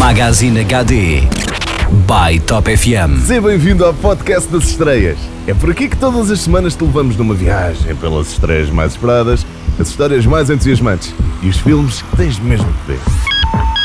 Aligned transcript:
Magazine 0.00 0.64
HD 0.64 1.20
by 2.06 2.40
Top 2.46 2.74
FM. 2.74 3.20
Seja 3.26 3.42
bem-vindo 3.42 3.84
ao 3.84 3.92
podcast 3.92 4.50
das 4.50 4.64
estreias. 4.64 5.18
É 5.46 5.52
por 5.52 5.70
aqui 5.70 5.90
que 5.90 5.96
todas 5.96 6.30
as 6.30 6.40
semanas 6.40 6.74
te 6.74 6.82
levamos 6.82 7.18
numa 7.18 7.34
viagem 7.34 7.94
pelas 7.96 8.32
estreias 8.32 8.70
mais 8.70 8.92
esperadas, 8.92 9.46
as 9.78 9.88
histórias 9.88 10.24
mais 10.24 10.48
entusiasmantes 10.48 11.14
e 11.42 11.50
os 11.50 11.58
filmes 11.58 12.00
que 12.00 12.16
tens 12.16 12.38
mesmo 12.38 12.66
que 12.66 12.92
ver. 12.92 13.00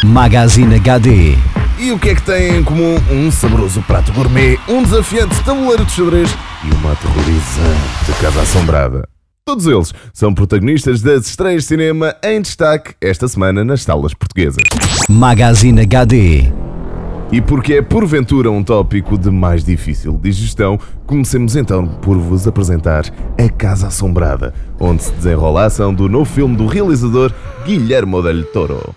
Magazine 0.06 0.76
HD. 0.76 1.36
E 1.78 1.92
o 1.92 2.00
que 2.00 2.12
é 2.12 2.16
que 2.16 2.22
têm 2.22 2.60
em 2.60 2.64
comum 2.64 2.96
um 3.12 3.30
saboroso 3.30 3.82
prato 3.82 4.14
gourmet, 4.14 4.58
um 4.70 4.84
desafiante 4.84 5.44
tabuleiro 5.44 5.84
de 5.84 5.92
xadrez 5.92 6.34
e 6.64 6.74
uma 6.76 6.94
aterrorizante 6.94 8.22
casa 8.22 8.42
assombrada? 8.42 9.15
Todos 9.48 9.68
eles 9.68 9.94
são 10.12 10.34
protagonistas 10.34 11.04
das 11.04 11.28
estreias 11.28 11.62
de 11.62 11.68
cinema 11.68 12.16
em 12.24 12.42
destaque 12.42 12.96
esta 13.00 13.28
semana 13.28 13.64
nas 13.64 13.84
salas 13.84 14.12
portuguesas. 14.12 14.64
Magazine 15.08 15.82
HD. 15.82 16.52
E 17.32 17.40
porque 17.42 17.76
é 17.76 17.82
porventura 17.84 18.50
um 18.50 18.64
tópico 18.64 19.20
de 19.20 19.30
mais 19.30 19.64
difícil 19.64 20.20
digestão, 20.20 20.80
comecemos 21.06 21.56
então 21.56 21.86
por 21.86 22.18
vos 22.18 22.48
apresentar 22.48 23.06
A 23.38 23.48
Casa 23.48 23.86
Assombrada, 23.86 24.52
onde 24.80 25.04
se 25.04 25.12
desenrola 25.12 25.62
a 25.62 25.66
ação 25.66 25.94
do 25.94 26.10
novo 26.10 26.26
filme 26.26 26.56
do 26.56 26.66
realizador 26.66 27.32
Guillermo 27.68 28.24
del 28.24 28.46
Toro. 28.46 28.96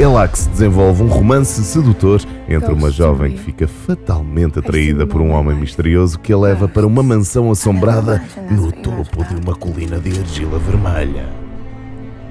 É 0.00 0.06
lá 0.06 0.26
que 0.26 0.38
se 0.38 0.48
desenvolve 0.48 1.02
um 1.02 1.08
romance 1.08 1.62
sedutor 1.62 2.22
entre 2.48 2.72
uma 2.72 2.90
jovem 2.90 3.32
que 3.32 3.38
fica 3.38 3.68
fatalmente 3.68 4.58
atraída 4.58 5.06
por 5.06 5.20
um 5.20 5.32
homem 5.32 5.54
misterioso 5.54 6.18
que 6.18 6.32
a 6.32 6.38
leva 6.38 6.66
para 6.66 6.86
uma 6.86 7.02
mansão 7.02 7.50
assombrada 7.50 8.24
no 8.50 8.72
topo 8.72 9.22
de 9.22 9.34
uma 9.34 9.54
colina 9.54 10.00
de 10.00 10.18
argila 10.18 10.58
vermelha. 10.58 11.28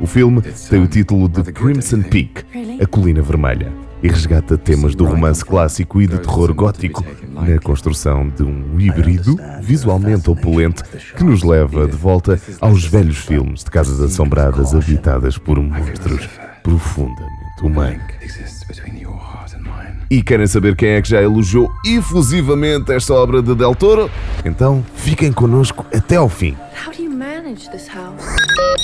O 0.02 0.08
filme 0.08 0.42
tem 0.68 0.82
o 0.82 0.88
título 0.88 1.30
de 1.30 1.44
Crimson 1.52 2.02
Peak, 2.02 2.44
a 2.82 2.88
Colina 2.88 3.22
Vermelha, 3.22 3.72
e 4.02 4.08
resgata 4.08 4.58
temas 4.58 4.96
do 4.96 5.06
romance 5.06 5.46
clássico 5.46 6.02
e 6.02 6.08
de 6.08 6.18
terror 6.18 6.52
gótico 6.56 7.06
na 7.32 7.60
construção 7.60 8.30
de 8.30 8.42
um 8.42 8.80
híbrido 8.80 9.38
visualmente 9.62 10.28
opulento 10.28 10.84
que 11.16 11.24
nos 11.24 11.44
leva 11.44 11.88
de 11.88 11.96
volta 11.96 12.42
aos 12.60 12.84
velhos 12.84 13.20
filmes 13.20 13.64
de 13.64 13.70
casas 13.70 14.02
assombradas 14.02 14.74
habitadas 14.74 15.38
por 15.38 15.62
monstros 15.62 16.28
profundamente 16.64 17.39
E 20.10 20.24
querem 20.24 20.48
saber 20.48 20.76
quem 20.76 20.90
é 20.90 21.02
que 21.02 21.10
já 21.10 21.22
elogiou 21.22 21.72
efusivamente 21.86 22.92
esta 22.92 23.14
obra 23.14 23.42
de 23.44 23.54
Del 23.54 23.76
Toro? 23.76 24.10
Então 24.44 24.84
fiquem 24.96 25.32
connosco 25.32 25.86
até 25.94 26.16
ao 26.16 26.28
fim. 26.28 26.56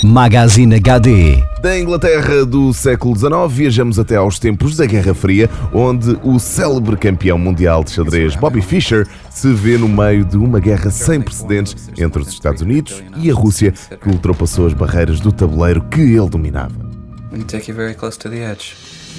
Magazine 0.04 0.76
HD. 0.76 1.42
Da 1.62 1.78
Inglaterra 1.78 2.44
do 2.44 2.72
século 2.72 3.16
XIX, 3.16 3.32
viajamos 3.48 3.98
até 3.98 4.16
aos 4.16 4.38
tempos 4.38 4.76
da 4.76 4.86
Guerra 4.86 5.14
Fria, 5.14 5.50
onde 5.72 6.16
o 6.22 6.38
célebre 6.38 6.96
campeão 6.96 7.38
mundial 7.38 7.82
de 7.82 7.90
xadrez 7.90 8.36
Bobby 8.36 8.60
Fischer 8.60 9.06
se 9.30 9.52
vê 9.52 9.76
no 9.76 9.88
meio 9.88 10.24
de 10.24 10.36
uma 10.36 10.60
guerra 10.60 10.90
sem 10.90 11.20
precedentes 11.20 11.90
entre 11.98 12.22
os 12.22 12.28
Estados 12.28 12.62
Unidos 12.62 13.02
e 13.16 13.30
a 13.30 13.34
Rússia, 13.34 13.72
que 13.72 14.08
ultrapassou 14.08 14.66
as 14.66 14.74
barreiras 14.74 15.18
do 15.18 15.32
tabuleiro 15.32 15.82
que 15.90 16.00
ele 16.00 16.28
dominava. 16.28 16.85
We 17.36 17.44
take 17.44 17.70
you 17.70 17.76
very 17.76 17.94
close 17.94 18.18
to 18.20 18.30
the 18.30 18.42
edge. 18.50 18.74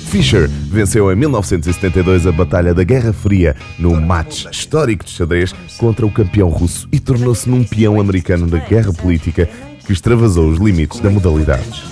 Fischer 0.07 0.47
venceu 0.47 1.11
em 1.11 1.15
1972 1.15 2.25
a 2.25 2.31
Batalha 2.31 2.73
da 2.73 2.83
Guerra 2.83 3.13
Fria 3.13 3.55
no 3.77 3.99
match 4.01 4.45
histórico 4.45 5.05
de 5.05 5.11
xadrez 5.11 5.53
contra 5.77 6.05
o 6.05 6.11
campeão 6.11 6.49
russo 6.49 6.87
e 6.91 6.99
tornou-se 6.99 7.47
num 7.47 7.63
peão 7.63 7.99
americano 7.99 8.47
da 8.47 8.57
guerra 8.57 8.91
política 8.91 9.47
que 9.85 9.93
extravasou 9.93 10.49
os 10.49 10.57
limites 10.57 10.99
da 10.99 11.11
modalidade. 11.11 11.83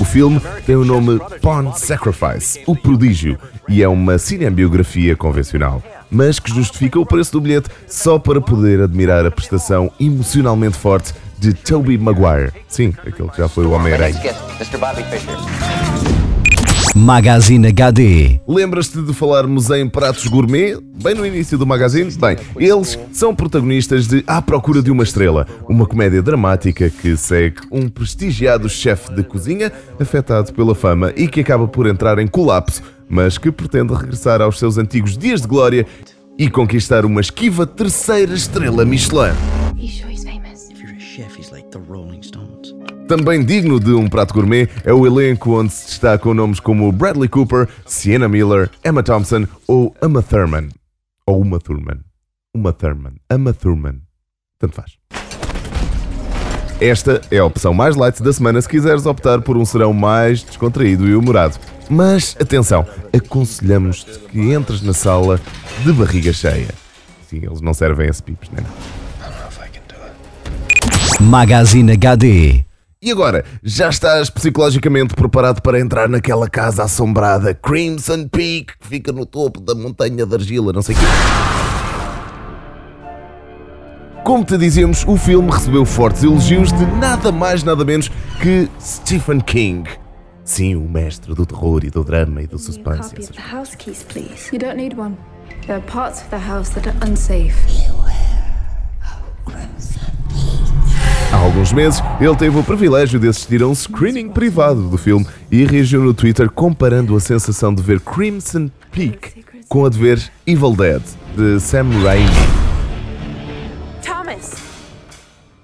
O 0.00 0.04
filme 0.04 0.40
tem 0.64 0.76
o 0.76 0.84
nome 0.84 1.20
Pawn 1.42 1.74
Sacrifice, 1.74 2.62
o 2.66 2.74
prodígio, 2.74 3.38
e 3.68 3.82
é 3.82 3.88
uma 3.88 4.16
cinebiografia 4.16 5.14
convencional, 5.14 5.82
mas 6.10 6.38
que 6.38 6.52
justifica 6.52 6.98
o 6.98 7.06
preço 7.06 7.32
do 7.32 7.40
bilhete 7.40 7.68
só 7.86 8.18
para 8.18 8.40
poder 8.40 8.80
admirar 8.80 9.24
a 9.24 9.30
prestação 9.30 9.90
emocionalmente 10.00 10.76
forte 10.76 11.14
de 11.38 11.54
Tobey 11.54 11.96
Maguire. 11.96 12.52
Sim, 12.68 12.92
aquele 12.98 13.28
que 13.28 13.38
já 13.38 13.48
foi 13.48 13.64
o 13.64 13.70
Homem-Aranha. 13.70 14.20
Magazine 16.94 17.68
HD. 17.68 18.40
Lembras-te 18.48 19.00
de 19.00 19.12
falarmos 19.14 19.70
em 19.70 19.88
pratos 19.88 20.26
gourmet? 20.26 20.76
Bem 21.02 21.14
no 21.14 21.24
início 21.24 21.56
do 21.56 21.66
magazine? 21.66 22.10
Bem, 22.16 22.36
eles 22.56 22.98
são 23.12 23.34
protagonistas 23.34 24.08
de 24.08 24.24
À 24.26 24.42
Procura 24.42 24.82
de 24.82 24.90
uma 24.90 25.04
Estrela, 25.04 25.46
uma 25.68 25.86
comédia 25.86 26.20
dramática 26.20 26.90
que 26.90 27.16
segue 27.16 27.60
um 27.70 27.88
prestigiado 27.88 28.68
chefe 28.68 29.14
de 29.14 29.22
cozinha 29.22 29.72
afetado 30.00 30.52
pela 30.52 30.74
fama 30.74 31.12
e 31.16 31.28
que 31.28 31.40
acaba 31.40 31.68
por 31.68 31.86
entrar 31.86 32.18
em 32.18 32.26
colapso, 32.26 32.82
mas 33.10 33.36
que 33.36 33.50
pretende 33.50 33.92
regressar 33.92 34.40
aos 34.40 34.58
seus 34.58 34.78
antigos 34.78 35.18
dias 35.18 35.42
de 35.42 35.48
glória 35.48 35.84
e 36.38 36.48
conquistar 36.48 37.04
uma 37.04 37.20
esquiva 37.20 37.66
terceira 37.66 38.32
estrela 38.32 38.84
Michelin. 38.84 39.34
Também 43.08 43.44
digno 43.44 43.80
de 43.80 43.92
um 43.92 44.08
prato 44.08 44.32
gourmet 44.32 44.68
é 44.84 44.92
o 44.92 45.04
elenco 45.04 45.58
onde 45.58 45.72
se 45.72 45.88
destacam 45.88 46.32
nomes 46.32 46.60
como 46.60 46.92
Bradley 46.92 47.28
Cooper, 47.28 47.68
Sienna 47.84 48.28
Miller, 48.28 48.70
Emma 48.84 49.02
Thompson 49.02 49.46
ou 49.66 49.94
Uma 50.00 50.22
Thurman. 50.22 50.68
Ou 51.26 51.42
Uma 51.42 51.58
Thurman. 51.58 51.98
Uma 52.54 52.72
Thurman. 52.72 53.14
Uma 53.30 53.52
Thurman. 53.52 54.00
Tanto 54.60 54.76
faz. 54.76 54.92
Esta 56.80 57.20
é 57.30 57.38
a 57.38 57.44
opção 57.44 57.74
mais 57.74 57.96
light 57.96 58.22
da 58.22 58.32
semana 58.32 58.62
se 58.62 58.68
quiseres 58.68 59.04
optar 59.04 59.42
por 59.42 59.56
um 59.56 59.64
serão 59.64 59.92
mais 59.92 60.42
descontraído 60.42 61.06
e 61.08 61.14
humorado. 61.14 61.58
Mas 61.90 62.36
atenção, 62.40 62.86
aconselhamos-te 63.12 64.16
que 64.30 64.38
entres 64.52 64.80
na 64.80 64.94
sala 64.94 65.40
de 65.84 65.92
barriga 65.92 66.32
cheia. 66.32 66.68
Sim, 67.28 67.38
eles 67.42 67.60
não 67.60 67.74
servem 67.74 68.08
esse 68.08 68.22
pipos, 68.22 68.48
né? 68.50 68.62
Magazine 71.20 71.92
HD. 71.92 72.64
E 73.02 73.10
agora, 73.10 73.44
já 73.62 73.88
estás 73.88 74.30
psicologicamente 74.30 75.14
preparado 75.14 75.60
para 75.62 75.80
entrar 75.80 76.08
naquela 76.08 76.48
casa 76.48 76.84
assombrada 76.84 77.54
Crimson 77.54 78.28
Peak 78.28 78.78
que 78.78 78.86
fica 78.86 79.10
no 79.10 79.26
topo 79.26 79.60
da 79.60 79.74
montanha 79.74 80.24
de 80.24 80.34
argila, 80.34 80.72
não 80.72 80.82
sei 80.82 80.94
o 80.94 80.98
quê? 80.98 81.04
Como 84.22 84.44
te 84.44 84.56
dizíamos, 84.56 85.04
o 85.08 85.16
filme 85.16 85.50
recebeu 85.50 85.84
fortes 85.84 86.22
elogios 86.22 86.72
de 86.72 86.86
nada 86.98 87.32
mais 87.32 87.64
nada 87.64 87.84
menos 87.84 88.08
que 88.40 88.68
Stephen 88.80 89.40
King. 89.40 89.90
Sim, 90.50 90.74
o 90.74 90.80
mestre 90.80 91.32
do 91.32 91.46
terror 91.46 91.84
e 91.84 91.90
do 91.90 92.02
drama 92.02 92.42
e 92.42 92.46
do 92.48 92.58
suspense. 92.58 93.10
copy 93.10 93.22
of 93.22 93.30
essas 93.30 93.36
the 93.36 93.54
house 93.54 93.76
keys, 93.76 94.02
please. 94.02 94.50
You 94.52 94.58
don't 94.58 94.74
need 94.74 94.98
one. 94.98 95.16
There 95.64 95.76
are 95.76 95.86
parts 95.86 96.22
of 96.22 96.30
the 96.30 96.38
house 96.38 96.70
that 96.70 96.88
are 96.88 97.08
unsafe. 97.08 97.54
Há 101.32 101.36
alguns 101.36 101.72
meses, 101.72 102.02
ele 102.20 102.34
teve 102.34 102.58
o 102.58 102.64
privilégio 102.64 103.20
de 103.20 103.28
assistir 103.28 103.62
a 103.62 103.68
um 103.68 103.74
screening 103.76 104.28
privado 104.28 104.88
do 104.88 104.98
filme 104.98 105.24
e 105.52 105.64
reagiu 105.64 106.02
no 106.02 106.12
Twitter 106.12 106.50
comparando 106.50 107.14
a 107.14 107.20
sensação 107.20 107.72
de 107.72 107.80
ver 107.80 108.00
Crimson 108.00 108.68
Peak 108.90 109.44
com 109.68 109.86
a 109.86 109.88
de 109.88 110.00
ver 110.00 110.32
Evil 110.44 110.74
Dead, 110.74 111.02
de 111.36 111.60
Sam 111.60 111.90
Raimi. 112.02 112.28
Thomas! 114.02 114.56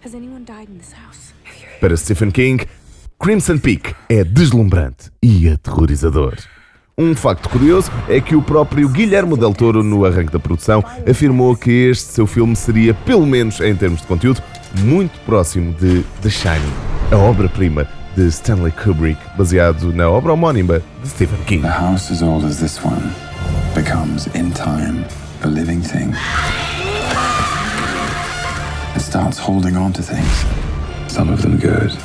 Has 0.04 0.14
anyone 0.14 0.44
died 0.44 0.68
in 0.70 0.78
this 0.78 0.92
house? 0.92 1.34
Para 1.80 1.96
Stephen 1.96 2.30
King, 2.30 2.64
Crimson 3.18 3.58
Peak 3.58 3.94
é 4.08 4.22
deslumbrante 4.22 5.10
e 5.22 5.48
aterrorizador. 5.48 6.36
Um 6.98 7.14
facto 7.16 7.48
curioso 7.48 7.90
é 8.08 8.20
que 8.20 8.36
o 8.36 8.42
próprio 8.42 8.88
Guilherme 8.88 9.36
Del 9.36 9.52
Toro, 9.52 9.82
no 9.82 10.04
arranque 10.04 10.32
da 10.32 10.38
produção, 10.38 10.84
afirmou 11.08 11.56
que 11.56 11.70
este 11.90 12.12
seu 12.12 12.26
filme 12.26 12.54
seria, 12.54 12.94
pelo 12.94 13.26
menos 13.26 13.58
em 13.60 13.74
termos 13.74 14.02
de 14.02 14.06
conteúdo, 14.06 14.42
muito 14.80 15.18
próximo 15.20 15.72
de 15.72 16.04
The 16.22 16.30
Shining, 16.30 16.72
a 17.10 17.16
obra-prima 17.16 17.88
de 18.14 18.28
Stanley 18.28 18.72
Kubrick, 18.72 19.20
baseado 19.36 19.92
na 19.92 20.08
obra 20.08 20.34
homónima 20.34 20.82
de 21.02 21.08
Stephen 21.08 21.42
King. 21.46 21.66
A 21.66 21.70
house 21.70 22.12
as 22.12 22.22
old 22.22 22.46
as 22.46 22.58
this 22.58 22.78
one 22.84 23.10
becomes, 23.74 24.26
in 24.36 24.52
time, 24.52 25.04
a 25.42 25.48
living 25.48 25.80
thing. 25.80 26.12
It 28.94 29.02
starts 29.02 29.38
holding 29.38 29.76
on 29.76 29.92
to 29.92 30.02
things. 30.02 30.44
Some 31.08 31.32
of 31.32 31.42
them 31.42 31.56
good. 31.58 31.96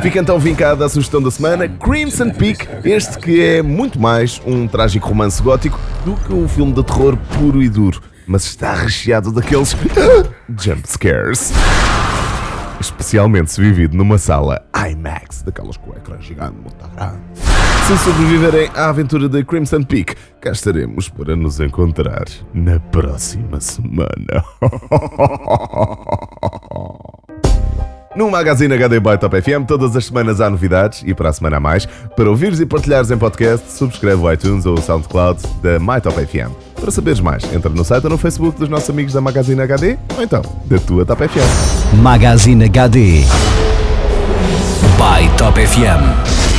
Fica 0.00 0.18
então 0.18 0.38
vincada 0.38 0.84
a 0.84 0.88
sugestão 0.88 1.22
da 1.22 1.30
semana, 1.30 1.68
Crimson 1.68 2.30
Peak, 2.30 2.66
este 2.84 3.18
que 3.18 3.40
é 3.40 3.62
muito 3.62 4.00
mais 4.00 4.40
um 4.46 4.66
trágico 4.66 5.08
romance 5.08 5.42
gótico 5.42 5.78
do 6.04 6.14
que 6.14 6.32
um 6.32 6.48
filme 6.48 6.72
de 6.72 6.82
terror 6.84 7.16
puro 7.38 7.62
e 7.62 7.68
duro, 7.68 8.00
mas 8.26 8.44
está 8.44 8.74
recheado 8.74 9.32
daqueles 9.32 9.76
jump 10.58 10.88
scares. 10.88 11.52
Especialmente 12.80 13.52
se 13.52 13.60
vivido 13.60 13.96
numa 13.96 14.18
sala 14.18 14.64
IMAX, 14.74 15.42
daquelas 15.42 15.76
com 15.76 15.90
o 15.90 15.96
ecrã 15.96 16.16
gigante 16.20 16.56
muito 16.60 16.76
grande. 16.96 17.18
Se 17.86 17.98
sobreviverem 17.98 18.70
à 18.74 18.88
aventura 18.88 19.28
de 19.28 19.44
Crimson 19.44 19.82
Peak, 19.82 20.14
cá 20.40 20.50
estaremos 20.52 21.08
para 21.08 21.36
nos 21.36 21.60
encontrar 21.60 22.24
na 22.54 22.80
próxima 22.80 23.60
semana. 23.60 24.44
No 28.14 28.30
Magazine 28.30 28.74
HD 28.74 29.00
by 29.00 29.16
Top 29.18 29.40
FM, 29.40 29.64
todas 29.66 29.96
as 29.96 30.04
semanas 30.04 30.38
há 30.40 30.50
novidades 30.50 31.02
e 31.06 31.14
para 31.14 31.30
a 31.30 31.32
semana 31.32 31.56
a 31.56 31.60
mais. 31.60 31.86
Para 32.14 32.28
ouvires 32.28 32.60
e 32.60 32.66
partilhares 32.66 33.10
em 33.10 33.16
podcast, 33.16 33.72
subscreve 33.72 34.20
o 34.20 34.30
iTunes 34.30 34.66
ou 34.66 34.74
o 34.74 34.82
SoundCloud 34.82 35.40
da 35.62 35.78
My 35.78 35.98
Top 36.00 36.14
FM. 36.14 36.52
Para 36.78 36.90
saberes 36.90 37.20
mais, 37.20 37.42
entra 37.54 37.70
no 37.70 37.82
site 37.84 38.04
ou 38.04 38.10
no 38.10 38.18
Facebook 38.18 38.58
dos 38.58 38.68
nossos 38.68 38.90
amigos 38.90 39.14
da 39.14 39.20
Magazine 39.20 39.62
HD 39.62 39.96
ou 40.16 40.22
então 40.22 40.42
da 40.66 40.78
tua 40.78 41.06
Top 41.06 41.26
FM. 41.26 41.96
Magazine 42.02 42.64
HD. 42.64 43.24
By 44.98 45.36
Top 45.38 45.58
FM. 45.58 46.51